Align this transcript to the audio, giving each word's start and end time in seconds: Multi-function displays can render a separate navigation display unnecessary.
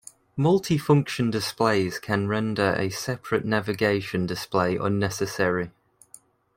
Multi-function 0.35 1.29
displays 1.29 1.99
can 1.99 2.27
render 2.27 2.73
a 2.75 2.89
separate 2.89 3.45
navigation 3.45 4.25
display 4.25 4.75
unnecessary. 4.75 5.69